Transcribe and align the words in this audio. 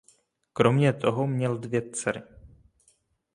Kromě 0.53 0.93
toho 0.93 1.27
měl 1.27 1.57
dvě 1.57 1.89
dcery. 1.91 2.21